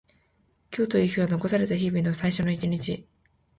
[0.75, 3.07] 今日という日は残された日々の最初の一日。